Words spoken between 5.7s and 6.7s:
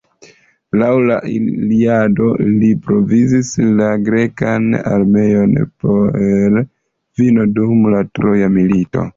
per